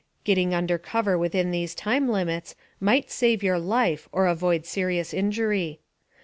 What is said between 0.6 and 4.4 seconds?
cover within these time limits might save your life or